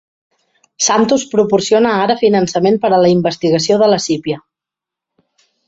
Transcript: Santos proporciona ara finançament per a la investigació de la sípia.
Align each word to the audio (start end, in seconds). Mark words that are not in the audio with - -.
Santos 0.87 1.25
proporciona 1.33 1.91
ara 2.05 2.17
finançament 2.23 2.81
per 2.87 2.93
a 2.93 3.01
la 3.05 3.13
investigació 3.19 3.81
de 3.85 3.91
la 3.95 4.03
sípia. 4.09 4.43